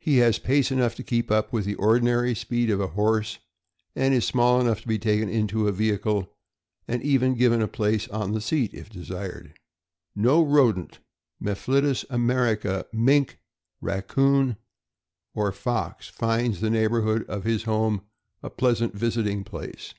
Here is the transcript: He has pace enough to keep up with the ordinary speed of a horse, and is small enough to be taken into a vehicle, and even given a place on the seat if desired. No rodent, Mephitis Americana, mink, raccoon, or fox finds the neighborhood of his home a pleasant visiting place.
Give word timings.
He 0.00 0.16
has 0.16 0.40
pace 0.40 0.72
enough 0.72 0.96
to 0.96 1.04
keep 1.04 1.30
up 1.30 1.52
with 1.52 1.64
the 1.64 1.76
ordinary 1.76 2.34
speed 2.34 2.70
of 2.70 2.80
a 2.80 2.88
horse, 2.88 3.38
and 3.94 4.12
is 4.12 4.24
small 4.26 4.60
enough 4.60 4.80
to 4.80 4.88
be 4.88 4.98
taken 4.98 5.28
into 5.28 5.68
a 5.68 5.72
vehicle, 5.72 6.28
and 6.88 7.04
even 7.04 7.36
given 7.36 7.62
a 7.62 7.68
place 7.68 8.08
on 8.08 8.32
the 8.32 8.40
seat 8.40 8.74
if 8.74 8.90
desired. 8.90 9.54
No 10.16 10.42
rodent, 10.42 10.98
Mephitis 11.40 12.04
Americana, 12.10 12.86
mink, 12.92 13.38
raccoon, 13.80 14.56
or 15.34 15.52
fox 15.52 16.08
finds 16.08 16.60
the 16.60 16.68
neighborhood 16.68 17.24
of 17.28 17.44
his 17.44 17.62
home 17.62 18.02
a 18.42 18.50
pleasant 18.50 18.92
visiting 18.94 19.44
place. 19.44 19.94